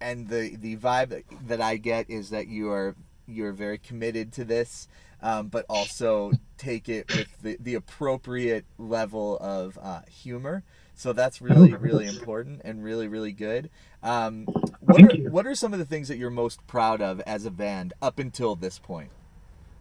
[0.00, 2.96] and the the vibe that I get is that you are
[3.26, 4.88] you're very committed to this,
[5.20, 10.64] um, but also take it with the, the appropriate level of uh, humor.
[10.94, 13.68] So that's really really important and really really good.
[14.02, 14.46] Um,
[14.80, 15.30] what Thank are, you.
[15.30, 18.18] what are some of the things that you're most proud of as a band up
[18.18, 19.10] until this point?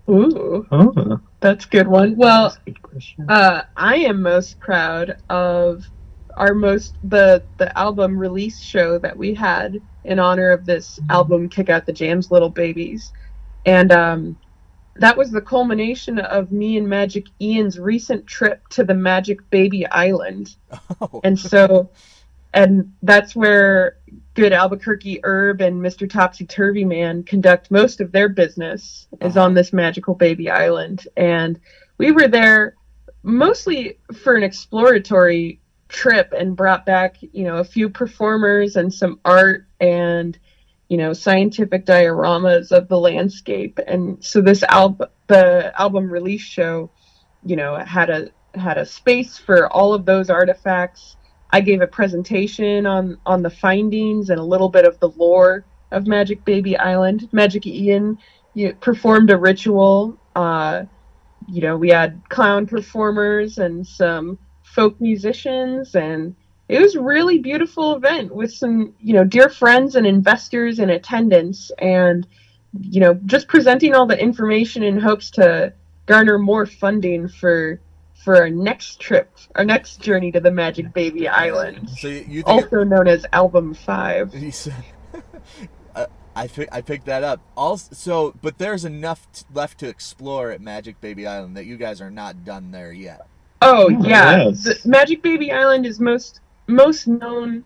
[0.10, 2.16] Ooh, Oh, that's a good one.
[2.16, 3.26] Well, that's a good question.
[3.30, 5.84] Uh, I am most proud of
[6.36, 11.48] our most the the album release show that we had in honor of this album
[11.48, 13.13] Kick Out the Jams Little Babies.
[13.66, 14.38] And um,
[14.96, 19.86] that was the culmination of me and Magic Ian's recent trip to the Magic Baby
[19.88, 20.56] Island.
[21.02, 21.89] Oh, And so
[22.54, 23.98] and that's where
[24.34, 26.10] good Albuquerque Herb and Mr.
[26.10, 31.08] Topsy Turvy Man conduct most of their business is on this magical baby island.
[31.17, 31.60] And
[31.97, 32.76] we were there
[33.23, 39.19] mostly for an exploratory trip and brought back, you know, a few performers and some
[39.26, 40.38] art and
[40.89, 46.91] you know scientific dioramas of the landscape and so this album the album release show
[47.43, 51.15] you know had a had a space for all of those artifacts
[51.54, 55.63] i gave a presentation on on the findings and a little bit of the lore
[55.92, 57.30] of magic baby island.
[57.32, 58.18] Magic ian
[58.56, 60.84] you, performed a ritual uh
[61.48, 66.36] you know we had clown performers and some folk musicians and
[66.70, 71.72] it was really beautiful event with some you know dear friends and investors in attendance
[71.80, 72.26] and
[72.82, 75.72] you know just presenting all the information in hopes to
[76.08, 77.80] garner more funding for
[78.24, 82.44] for our next trip our next journey to the magic baby island so you, you
[82.44, 84.84] think also known as album 5 He said,
[85.96, 87.42] I, I, I picked that up.
[87.56, 91.78] Also, so, but there's enough t- left to explore at Magic Baby Island that you
[91.78, 93.28] guys are not done there yet.
[93.62, 94.64] Oh Oh, yeah, yes.
[94.64, 97.64] the Magic Baby Island is most most known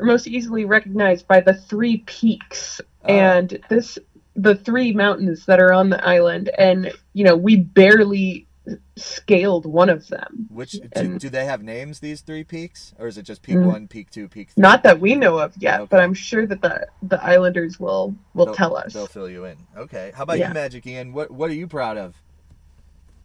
[0.00, 3.14] or most easily recognized by the three peaks Oh.
[3.14, 3.98] and this
[4.34, 8.47] the three mountains that are on the island and you know we barely
[8.96, 10.46] scaled one of them.
[10.50, 12.00] Which do, And- do they have names?
[12.00, 13.66] These three peaks, or is it just peak Mm.
[13.66, 14.60] one, peak two, peak three?
[14.62, 18.46] Not that we know of yet, but I'm sure that the the islanders will will
[18.46, 18.92] They'll- tell us.
[18.92, 19.56] They'll fill you in.
[19.76, 20.12] Okay.
[20.14, 20.48] How about Yeah.
[20.48, 21.12] you, Magic Ian?
[21.12, 22.14] What What are you proud of?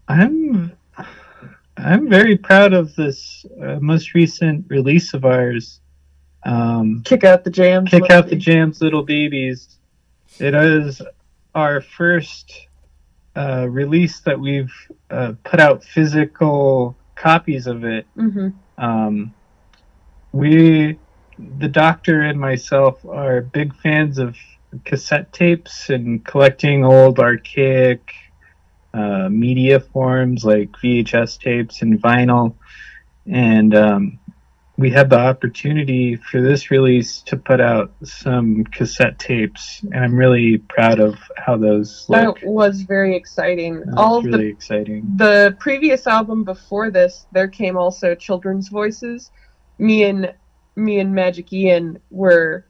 [0.08, 0.74] I'm
[1.78, 5.80] I'm very proud of this uh, most recent release of ours.
[6.46, 7.90] Um, Kick out the jams.
[7.90, 9.78] Kick little out the jams, little babies.
[10.40, 11.02] It is
[11.56, 12.68] our first
[13.36, 14.74] uh, release that we've
[15.10, 18.06] uh, put out physical copies of it.
[18.18, 18.54] Mhm.
[18.78, 19.34] Um,
[20.32, 20.98] we,
[21.60, 24.36] the doctor and myself, are big fans of
[24.86, 28.12] cassette tapes and collecting old archaic
[28.94, 32.56] uh, media forms like VHS tapes and vinyl.
[33.26, 34.20] And um,
[34.78, 40.16] we had the opportunity for this release to put out some cassette tapes, and I'm
[40.16, 42.40] really proud of how those look.
[42.40, 43.82] That was very exciting.
[43.82, 45.14] That's All the really exciting.
[45.16, 49.32] the previous album before this, there came also children's voices.
[49.78, 50.34] Me and
[50.76, 52.66] me and Magic Ian were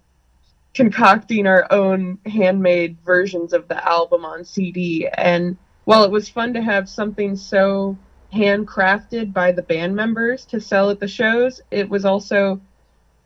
[0.73, 5.07] concocting our own handmade versions of the album on CD.
[5.07, 7.97] And while it was fun to have something so
[8.33, 12.59] handcrafted by the band members to sell at the shows, it was also,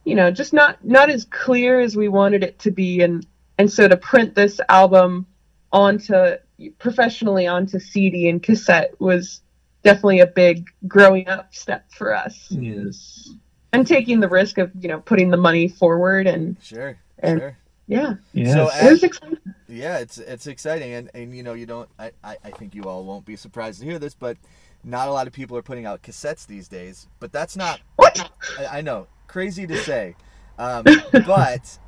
[0.04, 3.02] you know, just not not as clear as we wanted it to be.
[3.02, 3.26] And
[3.58, 5.26] and so to print this album
[5.72, 6.36] onto
[6.80, 9.42] professionally onto CD and cassette was
[9.84, 13.30] definitely a big growing up step for us Yes.
[13.74, 16.98] and taking the risk of you know putting the money forward and Sure.
[17.20, 17.58] And- sure.
[17.88, 18.54] yeah Yes.
[18.54, 21.90] So, it was exciting Yeah, it's it's exciting, and and you know you don't.
[22.00, 24.38] I, I I think you all won't be surprised to hear this, but
[24.84, 27.08] not a lot of people are putting out cassettes these days.
[27.20, 27.82] But that's not.
[27.96, 30.16] what I, I know, crazy to say,
[30.58, 31.80] um, but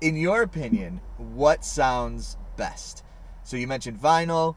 [0.00, 3.04] in your opinion, what sounds best?
[3.44, 4.56] So you mentioned vinyl,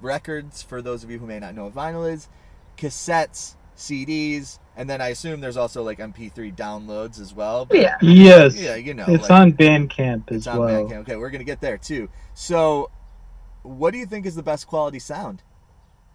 [0.00, 0.62] records.
[0.62, 2.28] For those of you who may not know what vinyl is,
[2.76, 7.64] cassettes, CDs, and then I assume there's also like MP3 downloads as well.
[7.64, 8.56] but- yeah yes.
[8.56, 10.68] Yeah, you know, it's like- on Bandcamp as it's on well.
[10.84, 10.98] Bandcamp.
[11.00, 12.08] Okay, we're gonna get there too.
[12.34, 12.90] So,
[13.62, 15.42] what do you think is the best quality sound?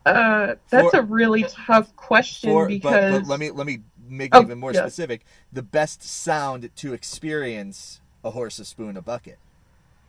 [0.05, 3.79] Uh that's For- a really tough question For, because but, but let me let me
[4.07, 4.81] make Oh, it even more yeah.
[4.81, 5.21] specific.
[5.51, 9.39] The best sound to experience a horse, a spoon, a bucket.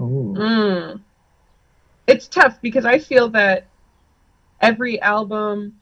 [0.01, 0.35] Ooh.
[0.37, 1.01] Mm.
[2.07, 3.67] It's tough because I feel that
[4.61, 5.81] every album,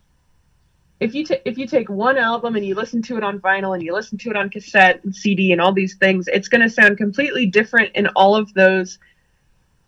[1.00, 3.74] if you ta if you take one album and you listen to it on vinyl
[3.74, 6.60] and you listen to it on cassette and CD and all these things, it's going
[6.62, 8.98] to sound completely different in all of those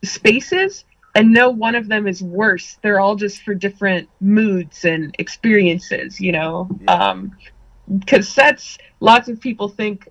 [0.03, 0.85] spaces.
[1.15, 2.77] And no one of them is worse.
[2.83, 6.69] They're all just for different moods and experiences, you know.
[6.83, 6.93] Yeah.
[6.93, 7.37] Um,
[8.01, 10.09] cassettes, lots of people think,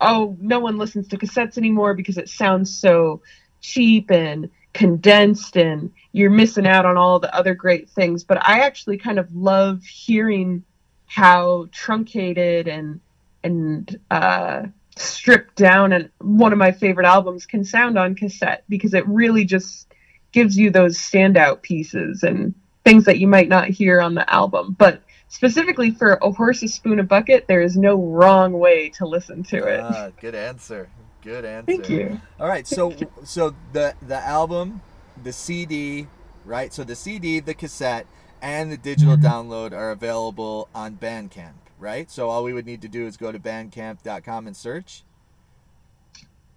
[0.00, 3.22] oh, no one listens to cassettes anymore because it sounds so
[3.60, 8.22] cheap and condensed and you're missing out on all the other great things.
[8.22, 10.64] But I actually kind of love hearing
[11.06, 13.00] how truncated and
[13.42, 14.66] and uh,
[14.96, 19.44] stripped down and one of my favorite albums can sound on cassette because it really
[19.44, 19.89] just
[20.32, 24.74] gives you those standout pieces and things that you might not hear on the album.
[24.78, 29.06] But specifically for a horse, a spoon, a bucket, there is no wrong way to
[29.06, 29.80] listen to it.
[29.80, 30.88] Ah, good answer.
[31.22, 31.66] Good answer.
[31.66, 32.20] Thank you.
[32.38, 34.80] All right, so so the the album,
[35.22, 36.06] the CD,
[36.44, 36.72] right?
[36.72, 38.06] So the CD, the cassette,
[38.40, 39.26] and the digital Mm-hmm.
[39.26, 42.10] download are available on Bandcamp, right?
[42.10, 45.04] So all we would need to do is go to bandcamp.com and search.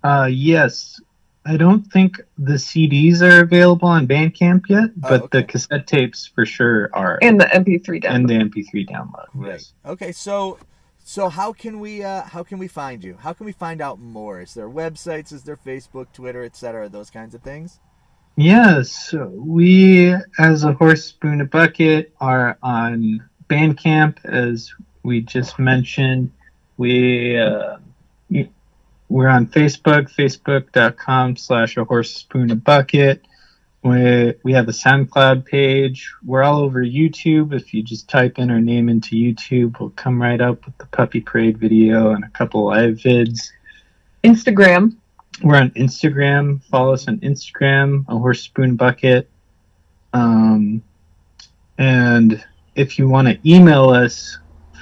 [0.04, 1.00] Uh, yes.
[1.46, 5.40] I don't think the CDs are available on Bandcamp yet, Oh, but okay.
[5.40, 8.16] the cassette tapes for sure are, And the MP3 down.
[8.16, 9.26] and the MP3 download.
[9.34, 9.52] Right.
[9.54, 9.74] Yes.
[9.86, 10.58] Okay, so
[11.06, 13.18] so how can we uh, how can we find you?
[13.20, 14.40] How can we find out more?
[14.42, 15.34] Is there websites?
[15.34, 16.88] Is there Facebook, Twitter, etc.
[16.88, 17.80] Those kinds of things?
[18.38, 26.32] Yes, we as a horse spoon a bucket are on Bandcamp, as we just mentioned.
[26.78, 27.78] We uh,
[28.32, 28.50] y-
[29.14, 33.24] we're on Facebook, facebook.com slash a horse spoon a bucket.
[33.84, 36.12] We we have a SoundCloud page.
[36.26, 37.54] We're all over YouTube.
[37.54, 40.88] If you just type in our name into YouTube, we'll come right up with the
[40.88, 43.52] puppy parade video and a couple live vids.
[44.24, 44.96] Instagram.
[45.44, 46.64] We're on Instagram.
[46.64, 49.30] Follow us on Instagram, a horse spoon bucket.
[50.14, 50.82] Um,
[51.78, 54.40] and if you want to email us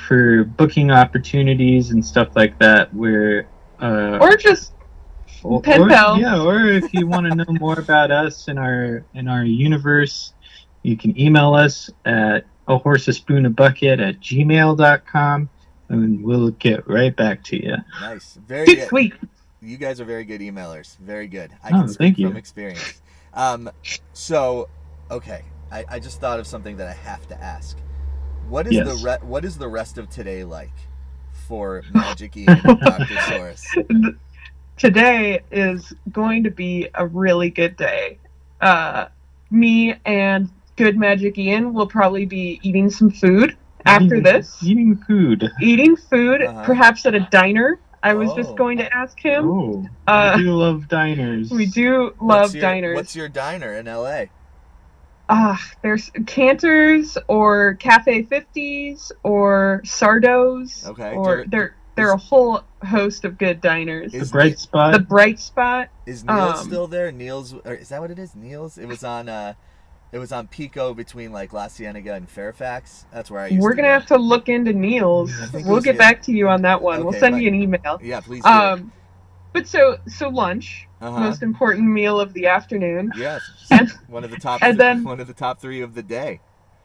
[0.07, 3.45] for booking opportunities and stuff like that, we're
[3.81, 4.73] uh, Or just
[5.43, 6.41] or- pen or- yeah.
[6.41, 10.33] Or if you want to know more about us and our in our universe,
[10.83, 15.49] you can email us at a horse a spoon a bucket at gmail.com
[15.89, 17.75] and we'll get right back to you.
[17.99, 18.37] Nice.
[18.47, 18.87] Very good.
[18.87, 19.13] sweet.
[19.61, 20.97] You guys are very good emailers.
[20.99, 21.51] Very good.
[21.63, 22.27] I Oh, can speak thank you.
[22.29, 23.01] from experience.
[23.33, 23.69] Um,
[24.13, 24.69] so,
[25.11, 27.77] okay, I, I just thought of something that I have to ask.
[28.47, 30.73] What is the re- what is the rest of today like
[31.51, 33.03] for Magic Ian and Dr.
[33.27, 34.17] Saurus?
[34.77, 38.19] Today is going to be a really good day.
[38.61, 39.07] Uh,
[39.49, 44.63] me and Good Magic Ian will probably be eating some food after Eating- this.
[44.63, 45.51] Eating food.
[45.61, 46.63] Eating food, Uh-huh.
[46.63, 47.81] perhaps at a diner.
[48.01, 48.35] I was Oh.
[48.37, 49.45] just going to ask him.
[49.45, 51.51] Oh, Uh, I do love diners.
[51.51, 52.95] We do love What's your- diners.
[52.95, 54.27] What's your diner in LA?
[55.29, 60.85] Ah, there's Canter's or Cafe 50s or Sardos.
[60.87, 64.13] Okay, Or there- there there are a whole host of good diners.
[64.13, 64.93] The Is bright spot.
[64.93, 65.89] the Bright Spot.
[66.05, 67.11] Is Neil's Um, still there?
[67.11, 68.33] Neil's or is that what it is?
[68.35, 68.77] Neil's?
[68.77, 69.53] It was on uh
[70.11, 73.05] it was on Pico between like La Cienega and Fairfax.
[73.13, 73.93] That's where I used We're to gonna go.
[73.93, 75.31] have to look into Neil's.
[75.53, 75.99] I We'll get Neil.
[75.99, 77.03] back to you on that one.
[77.03, 77.99] we'll send but- you an email.
[78.01, 78.49] Yeah, please do.
[78.49, 78.91] Um,
[79.53, 81.19] but so so lunch, uh-huh.
[81.19, 83.11] most important meal of the afternoon.
[83.17, 83.41] Yes.
[83.69, 86.39] And- one of the top and then- one of the top 3 of the day.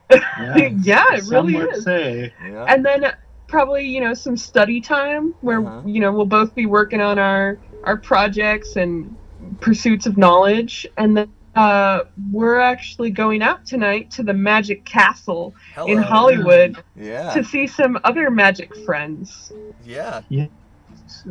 [0.09, 0.15] Yeah,
[1.15, 1.83] it really is.
[1.83, 2.33] say.
[2.41, 2.65] Yeah.
[2.67, 3.13] and then
[3.47, 5.81] probably you know some study time where Uh-huh.
[5.85, 9.15] you know we'll both be working on our our projects and
[9.61, 12.01] pursuits of knowledge and then uh,
[12.31, 15.87] we're actually going out tonight to the magic castle Hello.
[15.87, 17.33] in hollywood Yeah.
[17.33, 19.51] to see some other magic friends
[19.85, 20.21] Yeah.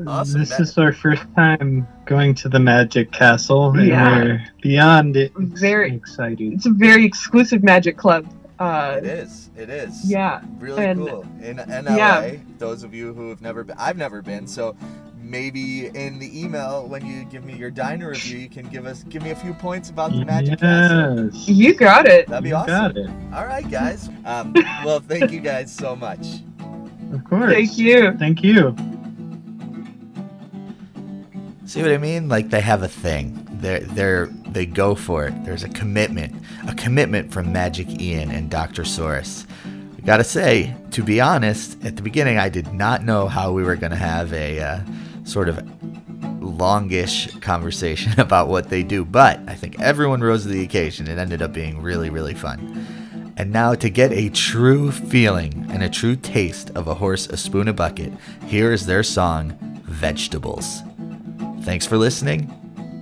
[0.07, 0.41] Awesome.
[0.41, 0.63] This man.
[0.63, 4.19] is our first time going to the Magic Castle, and Yeah.
[4.25, 5.33] we're beyond it.
[5.37, 6.53] Very- excited.
[6.55, 8.27] it's a very exclusive magic club
[8.59, 9.51] uh, It is.
[9.57, 10.09] It is.
[10.11, 11.27] yeah Really and- cool.
[11.43, 12.35] In, in LA, Yeah.
[12.59, 14.75] those of you who have never been, I've never been, so
[15.21, 19.03] maybe in the email when you give me your diner review, you can give us
[19.09, 21.25] give me a few points about the Magic Castle.
[21.33, 21.49] yes.
[21.49, 22.69] you got it That'd be You awesome.
[22.69, 23.11] got it.
[23.35, 24.09] All right, guys.
[24.25, 24.55] Um,
[24.85, 26.27] well, thank you guys so much.
[27.13, 27.53] Of course.
[27.53, 28.75] thank you Thank you.
[31.67, 32.29] See what I mean?
[32.29, 33.45] Like they have a thing.
[33.51, 35.45] They're they're they go for it.
[35.45, 38.83] There's a commitment, a commitment from Magic Ian and Dr.
[38.83, 39.45] Saurus.
[39.99, 43.65] I gotta say, to be honest, at the beginning I did not know how we
[43.65, 44.81] were gonna have a uh,
[45.25, 45.59] sort of
[46.41, 51.09] longish conversation about what they do, but I think everyone rose to the occasion.
[51.09, 52.87] It ended up being really really fun.
[53.37, 57.37] And now to get a true feeling and a true taste of a horse, a
[57.37, 58.13] spoon, a bucket,
[58.47, 60.86] here is their song, Vegetables.
[61.67, 62.49] Thanks for listening.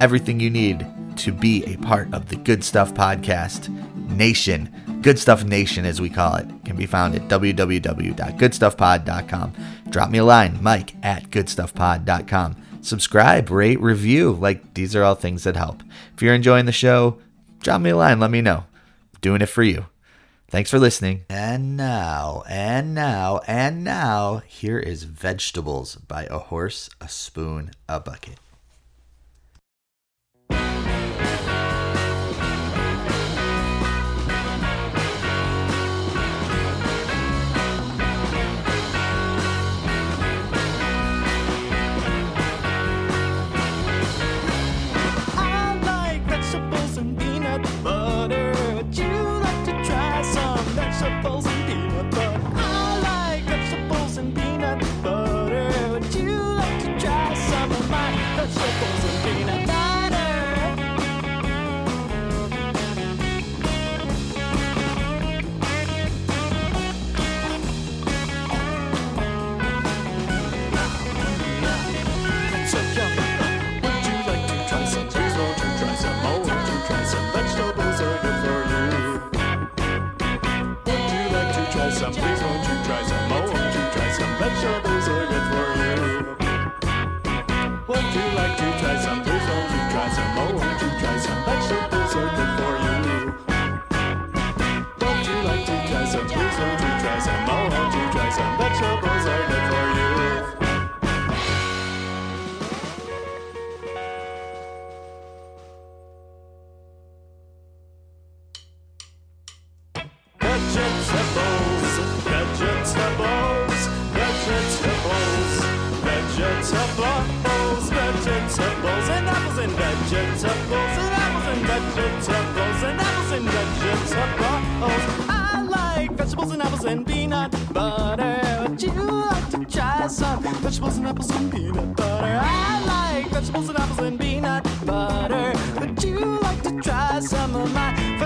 [0.01, 0.87] Everything you need
[1.19, 3.69] to be a part of the Good Stuff Podcast
[4.09, 9.53] Nation, Good Stuff Nation as we call it, can be found at www.goodstuffpod.com.
[9.91, 12.57] Drop me a line, Mike at goodstuffpod.com.
[12.81, 14.33] Subscribe, rate, review.
[14.33, 15.83] Like, these are all things that help.
[16.15, 17.19] If you're enjoying the show,
[17.61, 18.65] drop me a line, let me know.
[19.13, 19.89] I'm doing it for you.
[20.49, 21.27] Thanks for listening.
[21.29, 28.01] And now, and now, and now, here is Vegetables by A Horse, a Spoon, a
[28.01, 28.39] Bucket.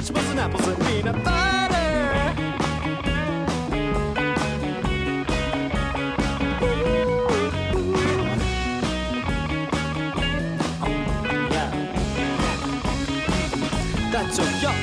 [0.01, 1.75] vegetables and apples and peanut butter.
[14.31, 14.75] so yum.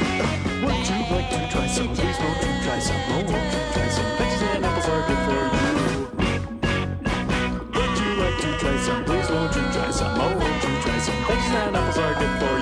[0.63, 1.87] Would you like to try some?
[1.95, 3.01] Please won't you try some?
[3.07, 4.05] Oh, won't you try some?
[4.17, 5.97] Veggies and apples are good for you.
[7.75, 9.05] Would you like to try some?
[9.05, 10.19] Please won't you try some?
[10.19, 11.15] Oh, won't you try some?
[11.23, 12.54] Veggies and apples are good for you.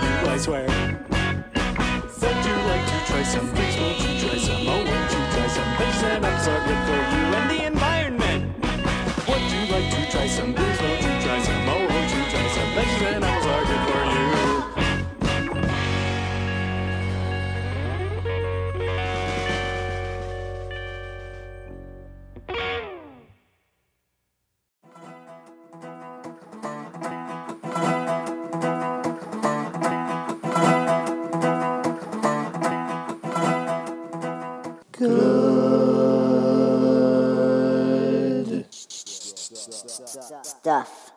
[40.74, 41.13] stuff.